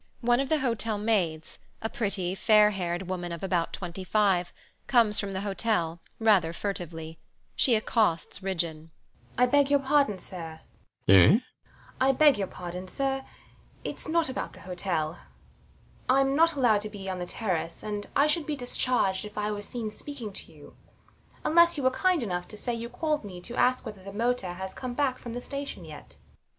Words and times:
One 0.21 0.39
of 0.39 0.49
the 0.49 0.61
hotel 0.61 0.97
maids, 0.97 1.59
a 1.79 1.87
pretty, 1.87 2.33
fair 2.33 2.71
haired 2.71 3.03
woman 3.07 3.31
of 3.31 3.43
about 3.43 3.71
25, 3.71 4.51
comes 4.87 5.19
from 5.19 5.31
the 5.31 5.41
hotel, 5.41 5.99
rather 6.17 6.53
furtively. 6.53 7.19
She 7.55 7.75
accosts 7.75 8.39
Ridgeon. 8.41 8.89
THE 9.37 9.41
MAID. 9.41 9.43
I 9.43 9.45
beg 9.45 9.69
your 9.69 9.79
pardon, 9.79 10.17
sir 10.17 10.61
RIDGEON. 11.07 11.21
Eh? 11.21 11.27
THE 11.27 11.33
MAID. 11.33 11.43
I 12.01 12.11
beg 12.13 12.49
pardon, 12.49 12.87
sir. 12.87 13.23
It's 13.83 14.07
not 14.07 14.27
about 14.27 14.53
the 14.53 14.61
hotel. 14.61 15.19
I'm 16.09 16.35
not 16.35 16.53
allowed 16.53 16.81
to 16.81 16.89
be 16.89 17.07
on 17.07 17.19
the 17.19 17.27
terrace; 17.27 17.83
and 17.83 18.07
I 18.15 18.25
should 18.25 18.47
be 18.47 18.55
discharged 18.55 19.23
if 19.23 19.37
I 19.37 19.51
were 19.51 19.61
seen 19.61 19.91
speaking 19.91 20.33
to 20.33 20.51
you, 20.51 20.75
unless 21.45 21.77
you 21.77 21.83
were 21.83 21.91
kind 21.91 22.23
enough 22.23 22.47
to 22.47 22.57
say 22.57 22.73
you 22.73 22.89
called 22.89 23.23
me 23.23 23.39
to 23.41 23.55
ask 23.55 23.85
whether 23.85 24.01
the 24.01 24.11
motor 24.11 24.53
has 24.53 24.73
come 24.73 24.95
back 24.95 25.19
from 25.19 25.33
the 25.33 25.41
station 25.41 25.85
yet. 25.85 26.17